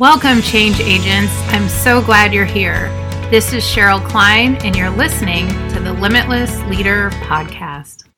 [0.00, 1.30] Welcome, change agents.
[1.48, 2.88] I'm so glad you're here.
[3.28, 8.08] This is Cheryl Klein, and you're listening to the Limitless Leader Podcast.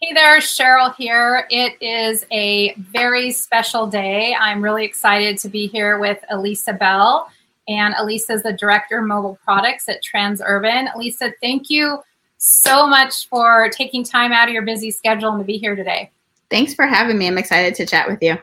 [0.00, 1.46] Hey there, Cheryl here.
[1.50, 4.34] It is a very special day.
[4.34, 7.30] I'm really excited to be here with Elisa Bell.
[7.68, 10.94] And Elisa is the Director of Mobile Products at Transurban.
[10.94, 11.98] Elisa, thank you
[12.38, 16.10] so much for taking time out of your busy schedule and to be here today.
[16.48, 17.26] Thanks for having me.
[17.26, 18.38] I'm excited to chat with you.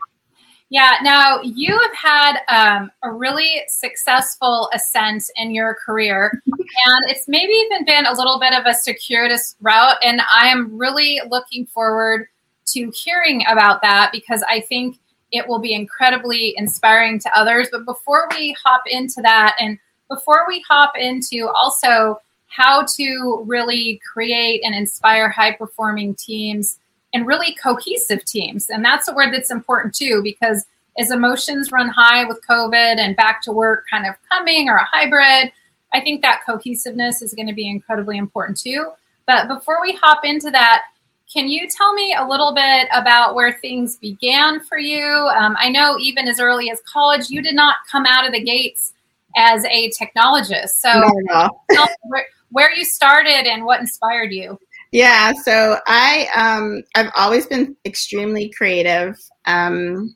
[0.69, 7.27] Yeah, now you have had um, a really successful ascent in your career, and it's
[7.27, 9.95] maybe even been a little bit of a circuitous route.
[10.03, 12.27] And I am really looking forward
[12.67, 14.97] to hearing about that because I think
[15.31, 17.69] it will be incredibly inspiring to others.
[17.71, 19.79] But before we hop into that, and
[20.09, 26.79] before we hop into also how to really create and inspire high performing teams
[27.13, 28.69] and really cohesive teams.
[28.69, 30.65] And that's a word that's important too, because
[30.97, 34.85] as emotions run high with COVID and back to work kind of coming or a
[34.85, 35.51] hybrid,
[35.93, 38.91] I think that cohesiveness is going to be incredibly important too.
[39.25, 40.83] But before we hop into that,
[41.31, 45.03] can you tell me a little bit about where things began for you?
[45.03, 48.41] Um, I know even as early as college, you did not come out of the
[48.41, 48.93] gates
[49.35, 50.69] as a technologist.
[50.79, 51.87] So, no, no.
[52.03, 54.57] where, where you started and what inspired you.
[54.97, 59.15] Yeah, so I um, I've always been extremely creative.
[59.45, 60.15] Um,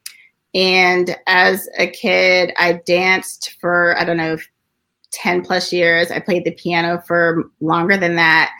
[0.55, 4.37] and as a kid, I danced for I don't know,
[5.11, 6.09] ten plus years.
[6.09, 8.51] I played the piano for longer than that.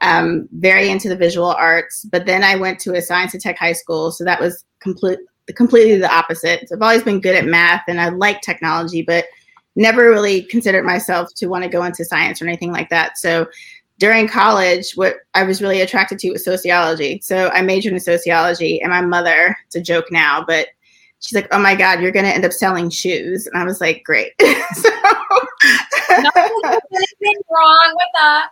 [0.00, 3.58] Um, very into the visual arts, but then I went to a science and tech
[3.58, 5.18] high school, so that was complete
[5.56, 6.68] completely the opposite.
[6.68, 9.24] So I've always been good at math and I like technology, but
[9.76, 13.18] never really considered myself to want to go into science or anything like that.
[13.18, 13.46] So
[13.98, 17.20] during college, what I was really attracted to was sociology.
[17.22, 20.68] So I majored in sociology, and my mother, it's a joke now, but
[21.20, 23.80] she's like, "Oh my God, you're going to end up selling shoes," and I was
[23.80, 24.90] like, "Great." so,
[26.10, 28.48] nothing wrong with that.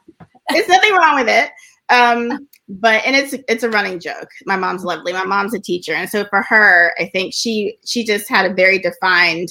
[0.51, 1.51] There's nothing wrong with it.
[1.89, 4.29] Um, but and it's it's a running joke.
[4.47, 5.13] My mom's lovely.
[5.13, 8.55] My mom's a teacher, and so for her, I think she she just had a
[8.55, 9.51] very defined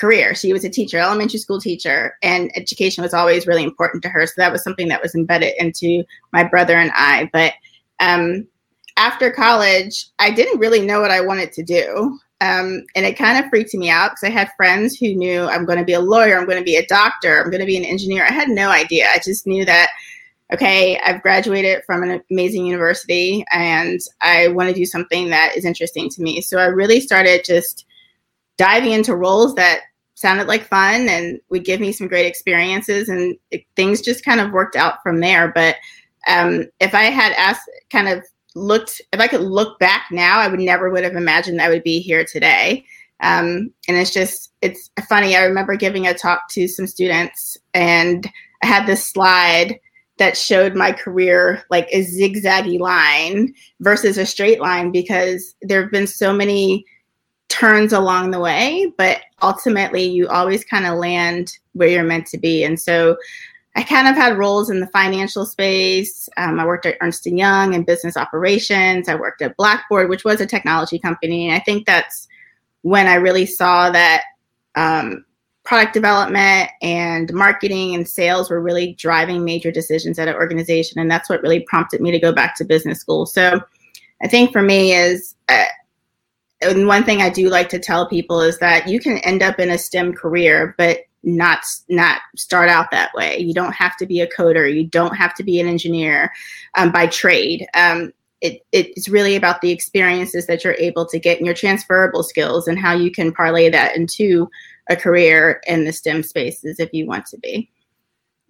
[0.00, 0.34] career.
[0.34, 4.26] She was a teacher, elementary school teacher, and education was always really important to her.
[4.26, 7.28] So that was something that was embedded into my brother and I.
[7.32, 7.52] But
[8.00, 8.46] um,
[8.96, 12.18] after college, I didn't really know what I wanted to do.
[12.42, 15.66] Um, and it kind of freaked me out because I had friends who knew I'm
[15.66, 17.76] going to be a lawyer, I'm going to be a doctor, I'm going to be
[17.76, 18.24] an engineer.
[18.24, 19.06] I had no idea.
[19.12, 19.90] I just knew that,
[20.50, 25.66] okay, I've graduated from an amazing university and I want to do something that is
[25.66, 26.40] interesting to me.
[26.40, 27.84] So I really started just
[28.56, 29.80] diving into roles that
[30.20, 34.38] sounded like fun and would give me some great experiences and it, things just kind
[34.38, 35.50] of worked out from there.
[35.54, 35.76] But
[36.28, 38.22] um, if i had asked kind of
[38.54, 41.82] looked if i could look back now i would never would have imagined i would
[41.82, 42.84] be here today.
[43.22, 48.26] Um, and it's just it's funny i remember giving a talk to some students and
[48.62, 49.78] i had this slide
[50.18, 55.90] that showed my career like a zigzaggy line versus a straight line because there have
[55.90, 56.84] been so many
[57.50, 62.38] turns along the way, but ultimately you always kind of land where you're meant to
[62.38, 62.64] be.
[62.64, 63.16] And so
[63.76, 66.28] I kind of had roles in the financial space.
[66.36, 69.08] Um, I worked at Ernst & Young in business operations.
[69.08, 71.48] I worked at Blackboard, which was a technology company.
[71.48, 72.28] And I think that's
[72.82, 74.22] when I really saw that
[74.76, 75.24] um,
[75.64, 81.00] product development and marketing and sales were really driving major decisions at an organization.
[81.00, 83.26] And that's what really prompted me to go back to business school.
[83.26, 83.60] So
[84.22, 85.64] I think for me is uh,
[86.60, 89.58] and one thing I do like to tell people is that you can end up
[89.58, 93.38] in a STEM career, but not not start out that way.
[93.38, 94.72] You don't have to be a coder.
[94.72, 96.32] You don't have to be an engineer
[96.76, 97.66] um, by trade.
[97.74, 102.22] Um, it, it's really about the experiences that you're able to get and your transferable
[102.22, 104.48] skills and how you can parlay that into
[104.88, 107.70] a career in the STEM spaces if you want to be.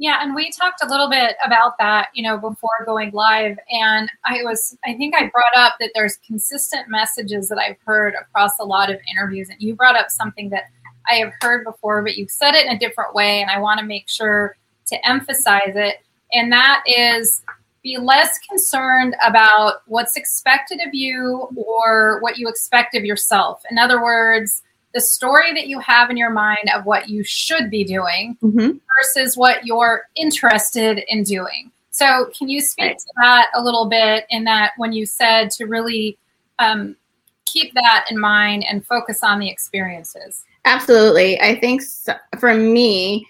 [0.00, 3.58] Yeah, and we talked a little bit about that, you know, before going live.
[3.70, 8.14] And I was, I think I brought up that there's consistent messages that I've heard
[8.18, 9.50] across a lot of interviews.
[9.50, 10.70] And you brought up something that
[11.06, 13.42] I have heard before, but you said it in a different way.
[13.42, 14.56] And I want to make sure
[14.86, 15.96] to emphasize it.
[16.32, 17.42] And that is
[17.82, 23.62] be less concerned about what's expected of you or what you expect of yourself.
[23.70, 24.62] In other words,
[24.94, 28.78] the story that you have in your mind of what you should be doing mm-hmm.
[28.98, 31.70] versus what you're interested in doing.
[31.92, 32.98] So, can you speak right.
[32.98, 34.24] to that a little bit?
[34.30, 36.16] In that, when you said to really
[36.58, 36.96] um,
[37.44, 40.44] keep that in mind and focus on the experiences.
[40.64, 41.40] Absolutely.
[41.40, 43.26] I think so, for me,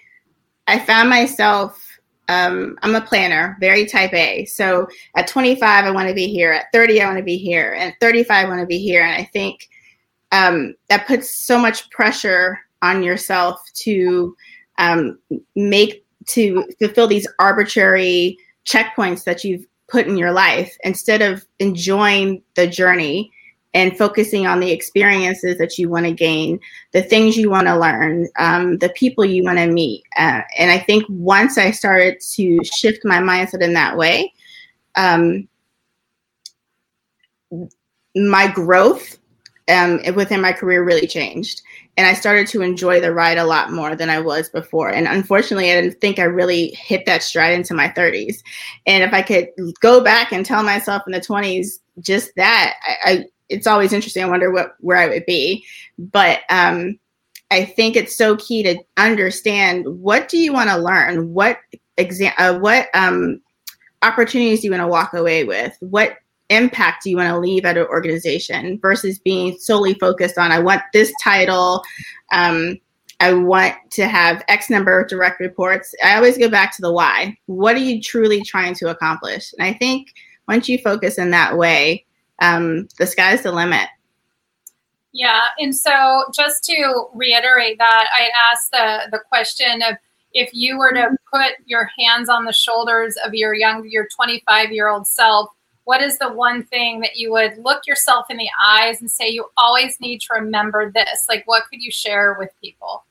[0.67, 1.99] I found myself,
[2.29, 4.45] um, I'm a planner, very type A.
[4.45, 6.53] So at 25, I want to be here.
[6.53, 7.75] At 30, I want to be here.
[7.79, 9.03] And 35, I want to be here.
[9.03, 9.69] And I think
[10.32, 14.37] um, that puts so much pressure on yourself to
[14.79, 15.19] um,
[15.55, 22.43] make to fulfill these arbitrary checkpoints that you've put in your life instead of enjoying
[22.55, 23.31] the journey
[23.73, 26.59] and focusing on the experiences that you want to gain,
[26.93, 30.03] the things you want to learn, um, the people you want to meet.
[30.17, 34.33] Uh, and I think once I started to shift my mindset in that way,
[34.97, 35.49] um,
[38.17, 39.19] my growth
[39.70, 41.62] um, within my career really changed.
[41.96, 44.90] And I started to enjoy the ride a lot more than I was before.
[44.90, 48.37] And unfortunately, I didn't think I really hit that stride into my 30s.
[48.87, 49.49] And if I could
[49.81, 54.22] go back and tell myself in the 20s just that, I, I it's always interesting.
[54.22, 55.64] I wonder what where I would be.
[55.99, 56.99] But um,
[57.50, 61.58] I think it's so key to understand what do you want to learn, what
[61.96, 63.40] exam, uh, what um,
[64.02, 66.16] opportunities do you want to walk away with, what
[66.50, 70.58] impact do you want to leave at an organization versus being solely focused on I
[70.58, 71.82] want this title.
[72.32, 72.79] Um,
[73.20, 75.94] I want to have X number of direct reports.
[76.05, 77.37] I always go back to the why.
[77.47, 79.52] What are you truly trying to accomplish?
[79.58, 80.08] And I think
[80.49, 82.06] once you focus in that way,
[82.41, 83.88] um, the sky's the limit.
[85.12, 89.97] Yeah, and so just to reiterate that, I asked the the question of
[90.32, 94.70] if you were to put your hands on the shoulders of your young, your 25
[94.70, 95.50] year old self,
[95.90, 99.28] what is the one thing that you would look yourself in the eyes and say
[99.28, 101.25] you always need to remember this?
[101.28, 103.02] Like, what could you share with people?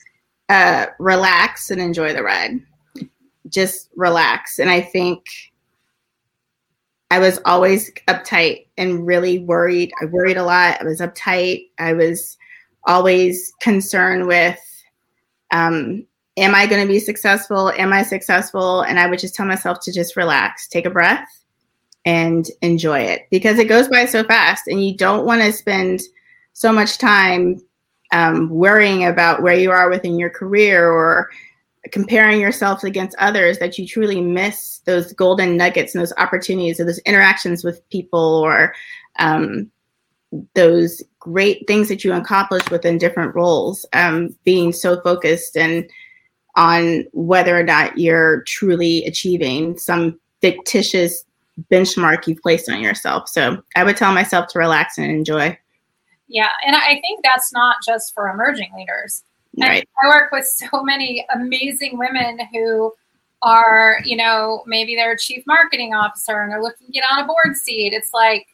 [0.47, 2.61] Uh, relax and enjoy the ride.
[3.49, 5.25] Just relax, and I think
[7.11, 9.91] I was always uptight and really worried.
[10.01, 10.79] I worried a lot.
[10.79, 11.67] I was uptight.
[11.79, 12.37] I was
[12.85, 14.57] always concerned with
[15.51, 17.71] um, am I going to be successful?
[17.71, 18.83] Am I successful?
[18.83, 21.27] And I would just tell myself to just relax, take a breath,
[22.06, 24.68] and enjoy it because it goes by so fast.
[24.68, 26.01] And you don't want to spend
[26.54, 27.62] so much time
[28.12, 31.30] um, worrying about where you are within your career or
[31.92, 36.86] comparing yourself against others that you truly miss those golden nuggets and those opportunities or
[36.86, 38.74] those interactions with people or
[39.19, 39.72] um,
[40.56, 45.90] those great things that you accomplish within different roles um, being so focused and
[46.56, 51.24] on whether or not you're truly achieving some fictitious
[51.71, 55.57] benchmark you've placed on yourself so i would tell myself to relax and enjoy
[56.27, 59.23] yeah and i think that's not just for emerging leaders
[59.57, 59.88] Right.
[60.03, 62.94] I work with so many amazing women who
[63.41, 67.23] are, you know, maybe they're a chief marketing officer and they're looking to get on
[67.23, 67.94] a board seat.
[67.94, 68.47] It's like,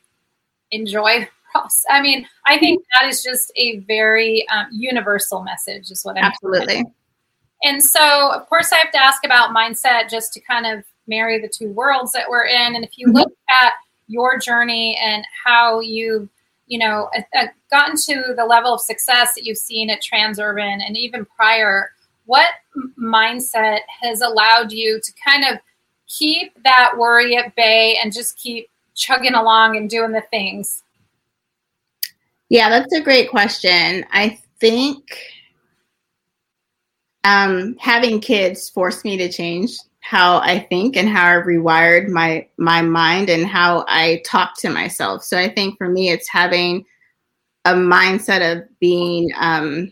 [0.72, 1.84] enjoy the process.
[1.90, 6.24] I mean, I think that is just a very um, universal message, is what I'm
[6.24, 6.86] absolutely.
[7.64, 11.40] And so, of course, I have to ask about mindset just to kind of marry
[11.40, 12.76] the two worlds that we're in.
[12.76, 13.18] And if you mm-hmm.
[13.18, 13.74] look at
[14.08, 16.30] your journey and how you
[16.68, 17.10] you know,
[17.70, 21.92] gotten to the level of success that you've seen at Transurban and even prior,
[22.26, 22.50] what
[23.00, 25.60] mindset has allowed you to kind of
[26.08, 30.82] keep that worry at bay and just keep chugging along and doing the things?
[32.50, 34.06] Yeah, that's a great question.
[34.12, 35.20] I think
[37.24, 42.48] um, having kids forced me to change how I think and how I rewired my
[42.58, 45.24] my mind and how I talk to myself.
[45.24, 46.86] So I think for me, it's having
[47.66, 49.92] a mindset of being um,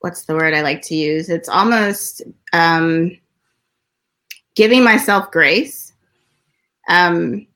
[0.00, 1.28] what's the word I like to use?
[1.28, 2.20] It's almost
[2.52, 3.16] um,
[4.56, 5.92] giving myself grace.
[6.88, 7.46] Um,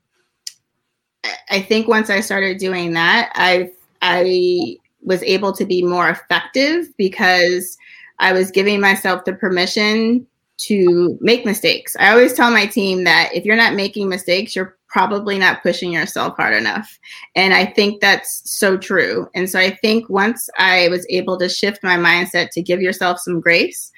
[1.50, 3.72] I think once I started doing that, I
[4.02, 7.76] I was able to be more effective because
[8.20, 11.96] I was giving myself the permission to make mistakes.
[11.98, 15.92] I always tell my team that if you're not making mistakes, you're probably not pushing
[15.92, 16.98] yourself hard enough.
[17.34, 19.28] And I think that's so true.
[19.34, 23.18] And so I think once I was able to shift my mindset to give yourself
[23.18, 23.92] some grace,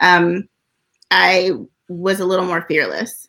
[0.00, 0.48] um,
[1.10, 1.52] I
[1.88, 3.28] was a little more fearless.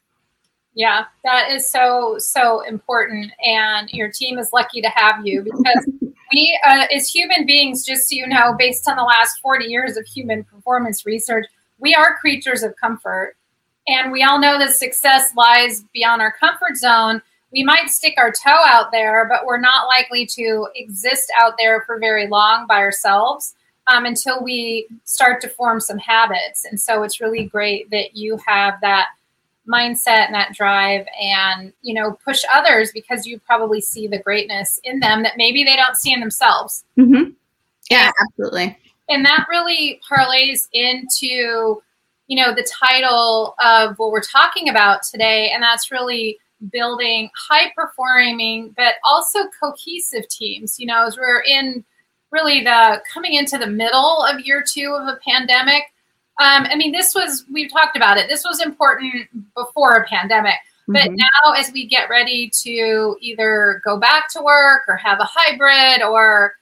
[0.76, 3.32] Yeah, that is so, so important.
[3.44, 5.90] And your team is lucky to have you because
[6.32, 9.98] we, uh, as human beings, just so you know, based on the last 40 years
[9.98, 11.48] of human performance research,
[11.80, 13.36] we are creatures of comfort.
[13.88, 17.22] And we all know that success lies beyond our comfort zone.
[17.52, 21.82] We might stick our toe out there, but we're not likely to exist out there
[21.82, 23.56] for very long by ourselves
[23.88, 26.66] um, until we start to form some habits.
[26.66, 29.08] And so it's really great that you have that
[29.70, 34.80] mindset and that drive and you know push others because you probably see the greatness
[34.84, 37.30] in them that maybe they don't see in themselves mm-hmm.
[37.92, 38.76] yeah absolutely
[39.10, 41.82] and that really parlays into
[42.28, 46.38] you know the title of what we're talking about today and that's really
[46.72, 50.80] building high performing but also cohesive teams.
[50.80, 51.84] You know, as we're in
[52.32, 55.84] really the coming into the middle of year two of a pandemic.
[56.42, 58.30] Um, I mean, this was we've talked about it.
[58.30, 60.56] This was important before a pandemic.
[60.88, 61.16] But mm-hmm.
[61.16, 66.02] now, as we get ready to either go back to work or have a hybrid
[66.02, 66.56] or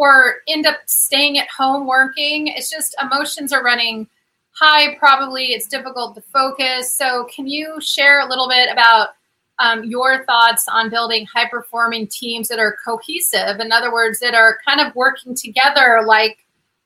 [0.00, 4.08] or end up staying at home working, it's just emotions are running
[4.52, 4.96] high.
[4.96, 6.96] Probably it's difficult to focus.
[6.96, 9.10] So, can you share a little bit about
[9.58, 13.60] um, your thoughts on building high performing teams that are cohesive?
[13.60, 16.38] In other words, that are kind of working together like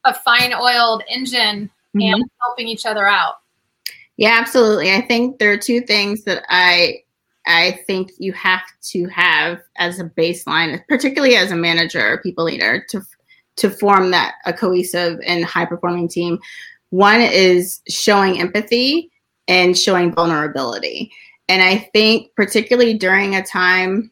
[0.05, 2.01] a fine oiled engine mm-hmm.
[2.01, 3.35] and helping each other out.
[4.17, 4.93] Yeah, absolutely.
[4.93, 7.04] I think there are two things that I
[7.47, 12.45] I think you have to have as a baseline, particularly as a manager or people
[12.45, 13.03] leader, to
[13.57, 16.39] to form that a cohesive and high performing team.
[16.91, 19.13] One is showing empathy
[19.47, 21.13] and showing vulnerability.
[21.49, 24.11] And I think particularly during a time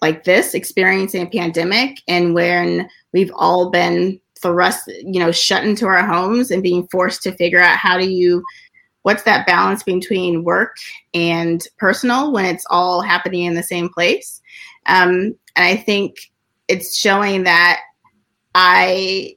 [0.00, 5.86] like this, experiencing a pandemic and when we've all been thrust, you know, shut into
[5.86, 8.42] our homes and being forced to figure out how do you
[9.08, 10.76] what's that balance between work
[11.14, 14.42] and personal when it's all happening in the same place?
[14.84, 16.30] Um, and i think
[16.68, 17.80] it's showing that
[18.54, 19.34] i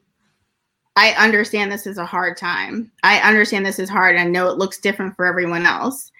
[0.97, 2.91] i understand this is a hard time.
[3.03, 4.17] I understand this is hard.
[4.17, 6.11] I know it looks different for everyone else.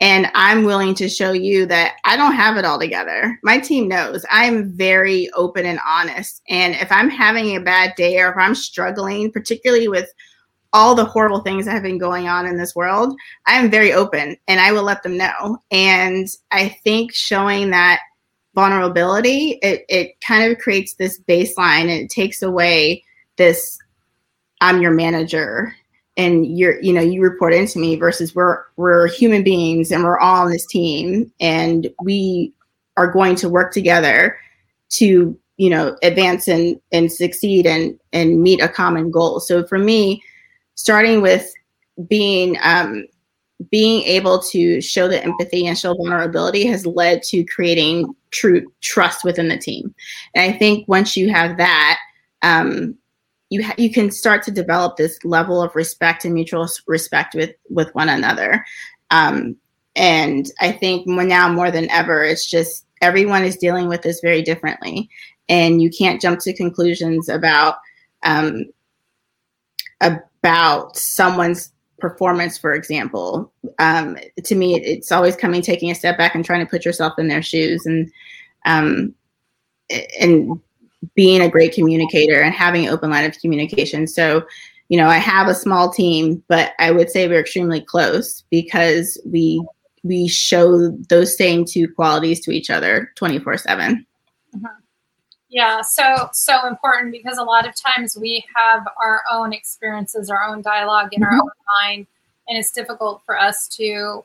[0.00, 3.40] And i'm willing to show you that i don't have it all together.
[3.42, 4.24] My team knows.
[4.30, 6.42] I'm very open and honest.
[6.48, 10.08] And if i'm having a bad day or if i'm struggling particularly with
[10.72, 13.92] all the horrible things that have been going on in this world, I am very
[13.92, 15.62] open and I will let them know.
[15.70, 18.00] And I think showing that
[18.54, 23.04] vulnerability, it, it kind of creates this baseline and it takes away
[23.36, 23.78] this
[24.60, 25.74] I'm your manager
[26.16, 30.18] and you're you know you report into me versus we're we're human beings and we're
[30.18, 32.52] all on this team and we
[32.96, 34.36] are going to work together
[34.90, 39.78] to you know advance and and succeed and and meet a common goal so for
[39.78, 40.22] me
[40.80, 41.52] starting with
[42.08, 43.06] being um,
[43.70, 49.22] being able to show the empathy and show vulnerability has led to creating true trust
[49.22, 49.94] within the team.
[50.34, 51.98] And I think once you have that,
[52.40, 52.96] um,
[53.50, 57.50] you ha- you can start to develop this level of respect and mutual respect with
[57.68, 58.64] with one another.
[59.10, 59.56] Um,
[59.96, 64.20] and I think more now more than ever, it's just everyone is dealing with this
[64.20, 65.10] very differently,
[65.50, 67.76] and you can't jump to conclusions about
[68.22, 68.64] um,
[70.42, 73.52] about someone's performance, for example.
[73.78, 77.18] Um, to me, it's always coming, taking a step back and trying to put yourself
[77.18, 78.10] in their shoes and
[78.66, 79.14] um,
[80.20, 80.60] and
[81.14, 84.06] being a great communicator and having an open line of communication.
[84.06, 84.42] So,
[84.88, 89.20] you know, I have a small team, but I would say we're extremely close because
[89.24, 89.64] we
[90.02, 94.06] we show those same two qualities to each other 24 7
[94.56, 94.66] mm-hmm.
[95.50, 100.44] Yeah, so so important because a lot of times we have our own experiences, our
[100.44, 101.34] own dialogue in mm-hmm.
[101.34, 101.50] our own
[101.82, 102.06] mind,
[102.46, 104.24] and it's difficult for us to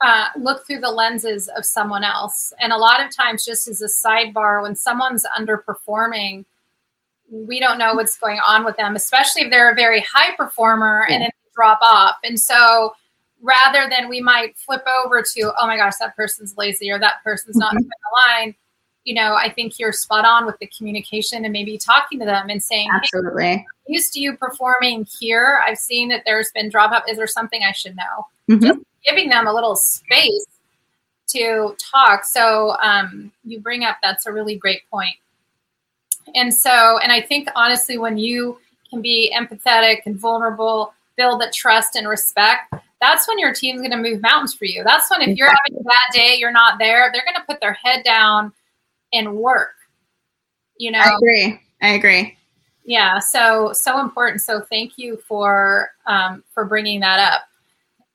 [0.00, 2.52] uh, look through the lenses of someone else.
[2.60, 6.44] And a lot of times, just as a sidebar, when someone's underperforming,
[7.30, 11.06] we don't know what's going on with them, especially if they're a very high performer
[11.08, 11.14] yeah.
[11.14, 12.16] and then drop off.
[12.24, 12.94] And so
[13.42, 17.22] rather than we might flip over to, oh my gosh, that person's lazy or that
[17.22, 17.78] person's not mm-hmm.
[17.78, 18.54] in the line
[19.08, 22.50] you know, I think you're spot on with the communication and maybe talking to them
[22.50, 23.42] and saying, absolutely.
[23.42, 25.62] Hey, used to you performing here.
[25.66, 27.04] I've seen that there's been drop up.
[27.08, 28.26] Is there something I should know?
[28.50, 28.66] Mm-hmm.
[28.66, 30.44] Just giving them a little space
[31.28, 32.26] to talk.
[32.26, 35.16] So um, you bring up that's a really great point.
[36.34, 38.58] And so, and I think honestly, when you
[38.90, 43.90] can be empathetic and vulnerable, build that trust and respect, that's when your team's going
[43.90, 44.84] to move mountains for you.
[44.84, 47.62] That's when if you're having a bad day, you're not there, they're going to put
[47.62, 48.52] their head down
[49.12, 49.74] and work.
[50.76, 51.60] You know, I agree.
[51.82, 52.38] I agree.
[52.84, 54.40] Yeah, so so important.
[54.40, 57.42] So thank you for um, for bringing that up.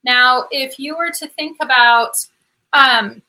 [0.04, 2.26] Now, if you were to think about,
[2.74, 3.22] um,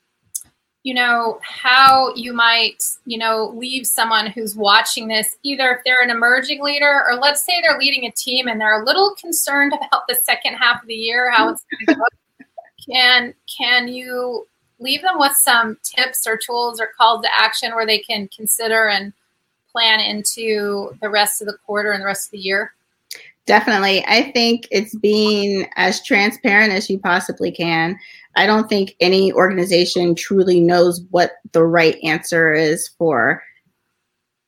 [0.83, 6.03] you know, how you might, you know, leave someone who's watching this, either if they're
[6.03, 9.73] an emerging leader or let's say they're leading a team and they're a little concerned
[9.91, 12.05] about the second half of the year, how it's going to go.
[12.91, 14.45] Can can you
[14.79, 18.87] leave them with some tips or tools or calls to action where they can consider
[18.87, 19.13] and
[19.71, 22.73] plan into the rest of the quarter and the rest of the year?
[23.45, 24.03] Definitely.
[24.07, 27.97] I think it's being as transparent as you possibly can.
[28.35, 33.43] I don't think any organization truly knows what the right answer is for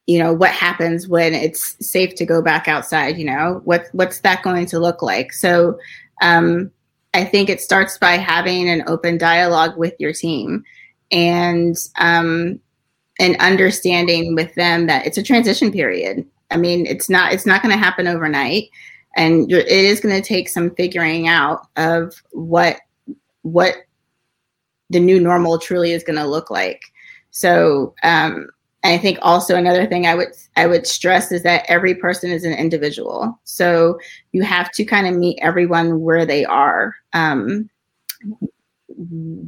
[0.07, 4.21] you know what happens when it's safe to go back outside you know what what's
[4.21, 5.77] that going to look like so
[6.21, 6.71] um
[7.17, 10.63] I think it starts by having an open dialogue with your team
[11.11, 12.59] and um,
[13.19, 16.27] and understanding with them that it's a transition period.
[16.51, 18.65] I mean, it's not it's not going to happen overnight,
[19.15, 22.77] and it is going to take some figuring out of what
[23.41, 23.73] what
[24.91, 26.83] the new normal truly is going to look like.
[27.31, 28.47] So um,
[28.87, 32.45] I think also another thing I would I would stress is that every person is
[32.45, 33.37] an individual.
[33.43, 33.99] So
[34.31, 37.69] you have to kind of meet everyone where they are um,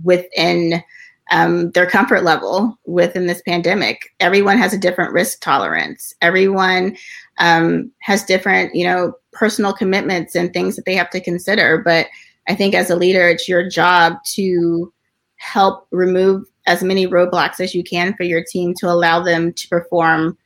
[0.04, 0.84] within
[1.32, 4.10] um, their comfort level within this pandemic.
[4.20, 6.14] Everyone has a different risk tolerance.
[6.22, 6.98] Everyone
[7.38, 11.78] um, has different, you know, personal commitments and things that they have to consider.
[11.78, 12.08] But
[12.48, 14.92] I think as a leader, it's your job to
[15.38, 19.68] help remove as many roadblocks as you can for your team to allow them to
[19.68, 20.38] perform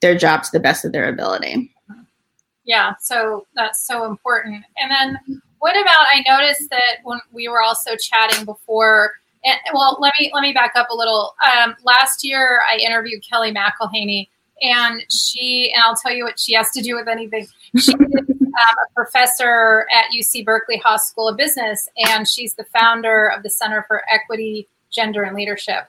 [0.00, 1.72] their job to the best of their ability.
[2.64, 4.64] Yeah, so that's so important.
[4.76, 9.12] And then what about I noticed that when we were also chatting before
[9.44, 11.34] and, well, let me let me back up a little.
[11.44, 14.28] Um, last year, I interviewed Kellie McElhaney,
[14.60, 17.48] and she and I'll tell you what she has to do with anything.
[17.76, 22.64] She is um, a professor at UC Berkeley Haas School of Business, and she's the
[22.78, 25.84] founder of the Center for Equity, Gender, and Leadership.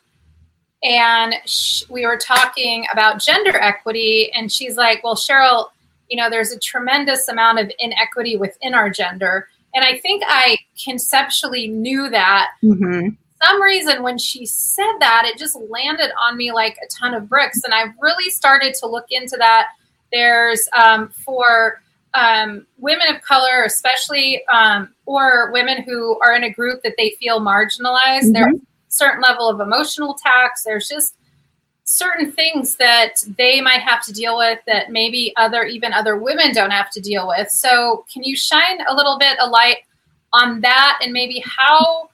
[0.83, 5.69] And sh- we were talking about gender equity, and she's like, "Well, Cheryl,
[6.09, 10.57] you know, there's a tremendous amount of inequity within our gender." And I think I
[10.83, 12.51] conceptually knew that.
[12.63, 13.09] Mm-hmm
[13.43, 17.27] some reason when she said that, it just landed on me like a ton of
[17.27, 17.63] bricks.
[17.63, 19.69] And I've really started to look into that.
[20.11, 21.81] There's um, for
[22.13, 27.15] um, women of color, especially, um, or women who are in a group that they
[27.19, 28.25] feel marginalized.
[28.25, 28.33] Mm-hmm.
[28.33, 28.55] There's
[28.93, 30.63] certain level of emotional tax.
[30.63, 31.15] There's just
[31.85, 36.53] certain things that they might have to deal with that maybe other even other women
[36.53, 37.49] don't have to deal with.
[37.49, 39.79] So, can you shine a little bit of light
[40.33, 42.09] on that and maybe how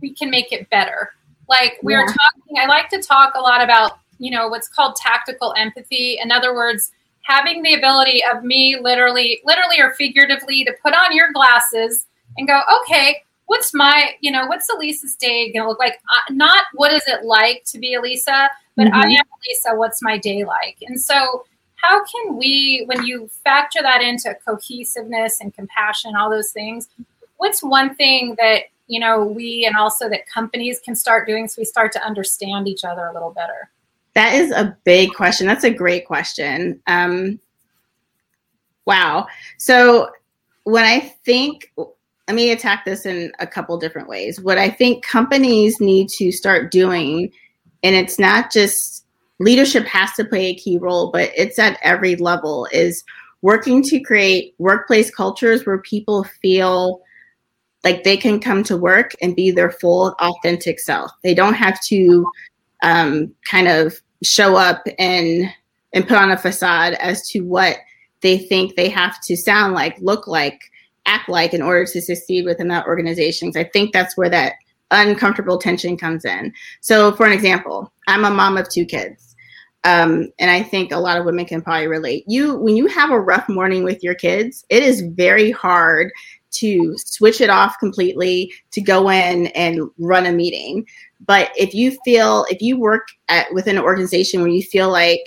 [0.00, 1.12] we can make it better.
[1.48, 2.00] Like we yeah.
[2.00, 6.18] are talking, I like to talk a lot about, you know, what's called tactical empathy.
[6.22, 6.90] In other words,
[7.22, 12.06] having the ability of me literally, literally or figuratively to put on your glasses
[12.38, 16.00] and go, okay, what's my, you know, what's Elisa's day going to look like?
[16.08, 18.94] Uh, not what is it like to be Elisa, but mm-hmm.
[18.94, 19.74] I am Elisa.
[19.74, 20.78] What's my day like?
[20.86, 26.52] And so, how can we, when you factor that into cohesiveness and compassion, all those
[26.52, 26.90] things,
[27.38, 31.54] what's one thing that you know, we and also that companies can start doing so
[31.58, 33.70] we start to understand each other a little better?
[34.14, 35.46] That is a big question.
[35.46, 36.82] That's a great question.
[36.88, 37.38] Um,
[38.86, 39.28] wow.
[39.58, 40.10] So
[40.64, 41.72] when I think,
[42.28, 44.40] let me attack this in a couple different ways.
[44.40, 47.32] What I think companies need to start doing,
[47.82, 49.04] and it's not just
[49.38, 53.02] leadership has to play a key role, but it's at every level, is
[53.42, 57.00] working to create workplace cultures where people feel
[57.84, 61.80] like they can come to work and be their full authentic self they don't have
[61.82, 62.26] to
[62.82, 65.50] um, kind of show up and
[65.92, 67.78] and put on a facade as to what
[68.20, 70.69] they think they have to sound like look like
[71.06, 74.54] act like in order to succeed within that organization i think that's where that
[74.92, 79.26] uncomfortable tension comes in so for an example i'm a mom of two kids
[79.82, 82.24] um, and I think a lot of women can probably relate.
[82.26, 86.12] You, when you have a rough morning with your kids, it is very hard
[86.50, 90.86] to switch it off completely to go in and run a meeting
[91.26, 95.24] but if you feel if you work at within an organization where you feel like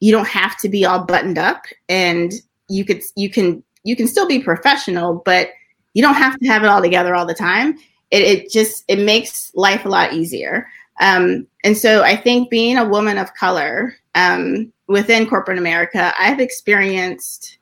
[0.00, 2.32] you don't have to be all buttoned up and
[2.68, 5.50] you could you can you can still be professional but
[5.94, 7.78] you don't have to have it all together all the time
[8.10, 10.66] it, it just it makes life a lot easier
[11.00, 16.40] um, and so i think being a woman of color um, within corporate america i've
[16.40, 17.58] experienced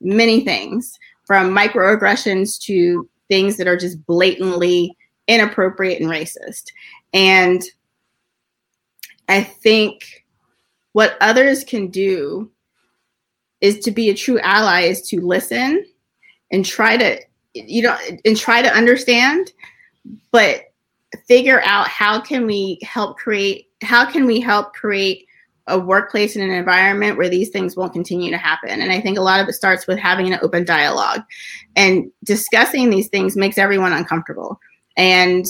[0.00, 4.96] many things from microaggressions to things that are just blatantly
[5.28, 6.72] inappropriate and racist.
[7.14, 7.62] And
[9.28, 10.24] I think
[10.92, 12.50] what others can do
[13.60, 15.84] is to be a true ally is to listen
[16.50, 17.20] and try to
[17.54, 19.52] you know and try to understand
[20.30, 20.72] but
[21.26, 25.26] figure out how can we help create how can we help create
[25.70, 28.82] a workplace and an environment where these things won't continue to happen.
[28.82, 31.22] And I think a lot of it starts with having an open dialogue
[31.76, 34.60] and discussing these things makes everyone uncomfortable.
[34.96, 35.46] And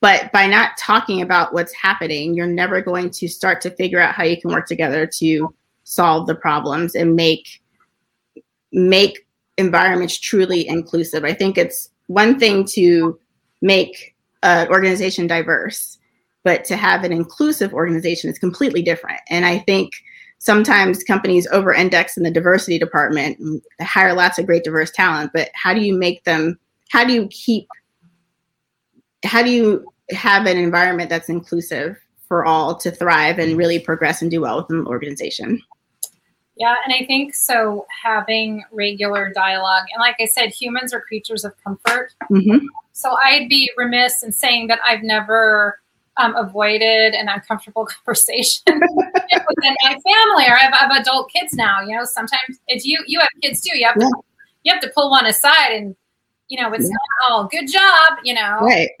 [0.00, 4.14] but by not talking about what's happening, you're never going to start to figure out
[4.14, 7.62] how you can work together to solve the problems and make
[8.72, 9.26] make
[9.58, 11.24] environments truly inclusive.
[11.24, 13.18] I think it's one thing to
[13.60, 15.98] make an organization diverse
[16.42, 19.20] but to have an inclusive organization is completely different.
[19.28, 19.92] And I think
[20.38, 25.50] sometimes companies over index in the diversity department, hire lots of great diverse talent, but
[25.54, 27.68] how do you make them how do you keep
[29.24, 31.96] how do you have an environment that's inclusive
[32.30, 35.60] for all to thrive and really progress and do well within the organization
[36.60, 39.84] yeah, and I think so having regular dialogue.
[39.94, 42.12] And like I said, humans are creatures of comfort.
[42.30, 42.66] Mm-hmm.
[42.92, 45.80] So I'd be remiss in saying that I've never
[46.18, 51.54] um, avoided an uncomfortable conversation within my family or I have, I have, adult kids
[51.54, 51.80] now.
[51.80, 53.78] You know, sometimes it's you, you have kids too.
[53.78, 54.12] You have to,
[54.64, 55.96] you have to pull one aside and,
[56.48, 56.90] you know, it's yeah.
[56.90, 58.58] not all good job, you know.
[58.60, 58.90] Right.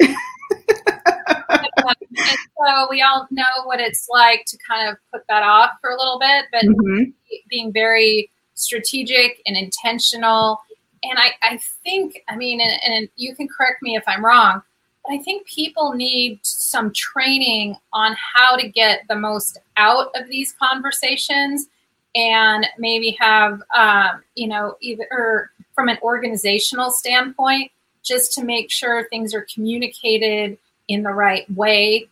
[1.86, 5.90] and so we all know what it's like to kind of put that off for
[5.90, 7.10] a little bit, but mm-hmm.
[7.48, 10.60] being very strategic and intentional.
[11.02, 14.62] And I, I think, I mean, and, and you can correct me if I'm wrong,
[15.04, 20.28] but I think people need some training on how to get the most out of
[20.28, 21.68] these conversations
[22.14, 27.70] and maybe have, um, you know, either from an organizational standpoint,
[28.02, 30.58] just to make sure things are communicated
[30.90, 32.08] in the right way.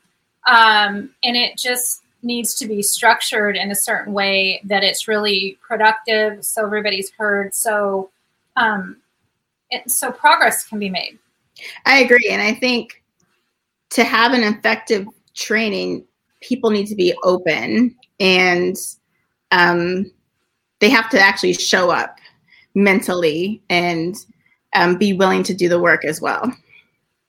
[0.47, 5.59] Um, and it just needs to be structured in a certain way that it's really
[5.63, 8.11] productive so everybody's heard so
[8.57, 8.97] um,
[9.71, 11.19] it, so progress can be made
[11.87, 13.03] i agree and i think
[13.91, 16.05] to have an effective training
[16.41, 18.77] people need to be open and
[19.51, 20.11] um,
[20.81, 22.19] they have to actually show up
[22.75, 24.17] mentally and
[24.75, 26.53] um, be willing to do the work as well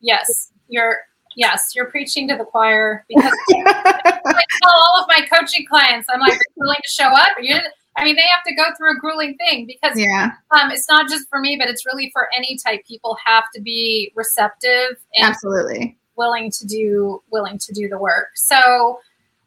[0.01, 0.97] yes you're
[1.39, 6.19] yes, you're preaching to the choir because I tell all of my coaching clients, I'm
[6.19, 7.29] like, willing to show up?
[7.39, 7.57] You,
[7.95, 10.31] I mean, they have to go through a grueling thing because yeah.
[10.51, 12.85] um, it's not just for me, but it's really for any type.
[12.85, 18.27] People have to be receptive and absolutely willing to do willing to do the work.
[18.35, 18.99] So,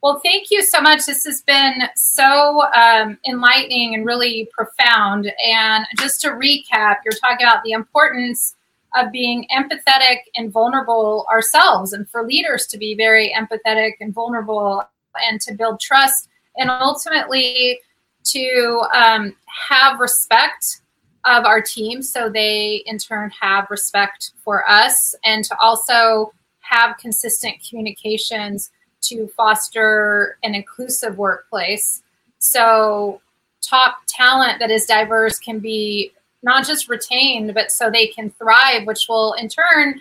[0.02, 1.05] well, thank you so much.
[1.05, 5.31] This has been so um, enlightening and really profound.
[5.46, 8.55] And just to recap, you're talking about the importance
[8.94, 14.83] of being empathetic and vulnerable ourselves, and for leaders to be very empathetic and vulnerable
[15.28, 17.81] and to build trust, and ultimately
[18.24, 19.35] to um,
[19.68, 20.81] have respect
[21.24, 26.96] of our team so they in turn have respect for us, and to also have
[26.98, 28.70] consistent communications
[29.02, 32.02] to foster an inclusive workplace.
[32.38, 33.20] So,
[33.61, 38.87] top talent that is diverse can be not just retained, but so they can thrive,
[38.87, 40.00] which will in turn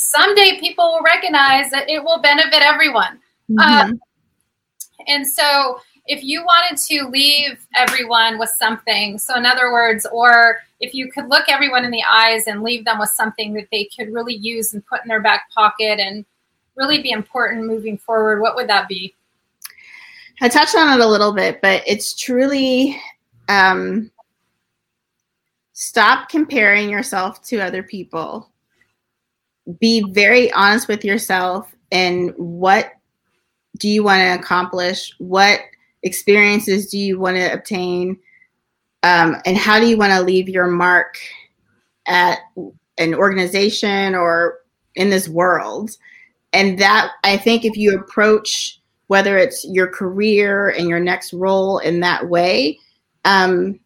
[0.00, 3.18] someday people will recognize that it will benefit everyone.
[3.50, 3.90] Mm-hmm.
[3.90, 4.00] Um,
[5.06, 10.58] and so if you wanted to leave everyone with something, so in other words, or
[10.80, 13.88] if you could look everyone in the eyes and leave them with something that they
[13.96, 16.24] could really use and put in their back pocket and
[16.76, 19.14] really be important moving forward, what would that be?
[20.40, 22.98] I touched on it a little bit, but it's truly
[23.48, 24.10] um,
[25.80, 28.50] stop comparing yourself to other people.
[29.80, 32.92] Be very honest with yourself and what
[33.78, 35.14] do you want to accomplish?
[35.16, 35.60] What
[36.02, 38.18] experiences do you want to obtain?
[39.04, 41.16] Um, and how do you want to leave your mark
[42.06, 42.40] at
[42.98, 44.58] an organization or
[44.96, 45.96] in this world?
[46.52, 51.78] And that, I think, if you approach whether it's your career and your next role
[51.78, 52.78] in that way,
[53.24, 53.80] um,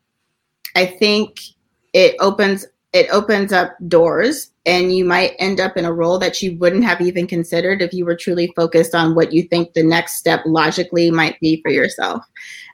[0.74, 1.53] I think
[1.94, 6.40] it opens it opens up doors and you might end up in a role that
[6.40, 9.83] you wouldn't have even considered if you were truly focused on what you think the
[9.83, 12.24] next step logically might be for yourself.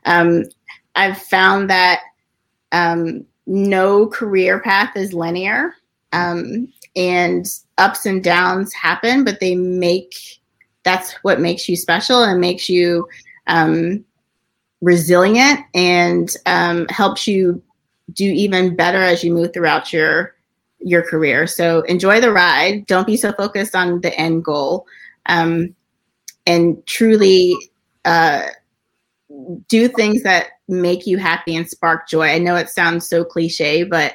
[0.05, 0.45] Um,
[0.97, 2.01] i've found that
[2.73, 5.75] um, no career path is linear
[6.13, 7.47] um, and
[7.79, 10.15] ups and downs happen but they make
[10.83, 13.07] that's what makes you special and makes you
[13.47, 14.05] um,
[14.81, 17.63] resilient and um, helps you
[18.13, 20.35] do even better as you move throughout your
[20.81, 21.47] your career.
[21.47, 22.87] So enjoy the ride.
[22.87, 24.87] Don't be so focused on the end goal,
[25.27, 25.75] um,
[26.47, 27.57] and truly
[28.05, 28.47] uh,
[29.69, 32.29] do things that make you happy and spark joy.
[32.29, 34.15] I know it sounds so cliche, but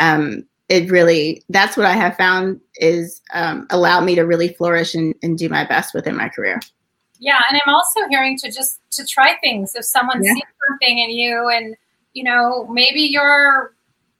[0.00, 4.94] um, it really that's what I have found is um, allowed me to really flourish
[4.94, 6.60] and, and do my best within my career.
[7.18, 9.74] Yeah, and I'm also hearing to just to try things.
[9.74, 10.34] If someone yeah.
[10.34, 11.76] sees something in you and
[12.16, 13.74] you know, maybe you're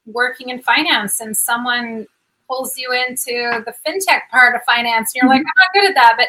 [0.05, 2.07] working in finance and someone
[2.47, 5.49] pulls you into the fintech part of finance and you're like, mm-hmm.
[5.49, 6.29] I'm not good at that, but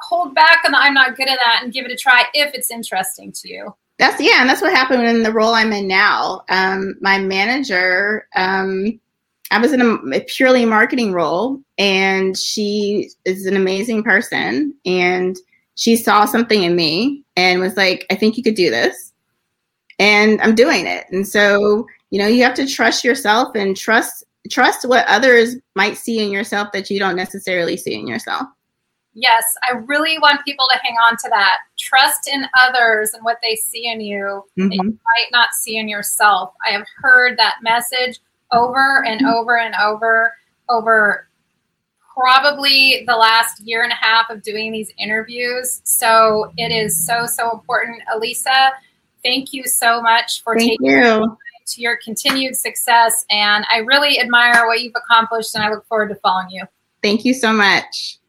[0.00, 2.52] hold back on the I'm not good at that and give it a try if
[2.54, 3.74] it's interesting to you.
[3.98, 6.42] That's yeah, and that's what happened in the role I'm in now.
[6.48, 8.98] Um, my manager, um,
[9.52, 15.36] I was in a, a purely marketing role, and she is an amazing person, and
[15.74, 19.09] she saw something in me and was like, "I think you could do this."
[20.00, 21.04] And I'm doing it.
[21.12, 25.98] And so, you know, you have to trust yourself and trust trust what others might
[25.98, 28.46] see in yourself that you don't necessarily see in yourself.
[29.12, 31.58] Yes, I really want people to hang on to that.
[31.78, 34.68] Trust in others and what they see in you mm-hmm.
[34.68, 36.54] that you might not see in yourself.
[36.66, 38.18] I have heard that message
[38.50, 40.32] over and over and over
[40.70, 41.28] over
[42.14, 45.82] probably the last year and a half of doing these interviews.
[45.84, 48.02] So it is so, so important.
[48.14, 48.70] Elisa,
[49.24, 51.36] thank you so much for thank taking you.
[51.66, 53.24] to your continued success.
[53.30, 56.64] And I really admire what you've accomplished and I look forward to following you.
[57.02, 58.19] Thank you so much.